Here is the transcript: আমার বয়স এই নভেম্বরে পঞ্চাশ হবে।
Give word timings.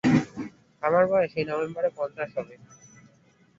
আমার 0.83 1.03
বয়স 1.11 1.31
এই 1.39 1.45
নভেম্বরে 1.49 1.89
পঞ্চাশ 1.97 2.29
হবে। 2.37 2.55